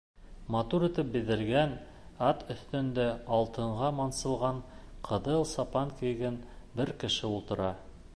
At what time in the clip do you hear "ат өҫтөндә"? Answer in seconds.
2.29-3.05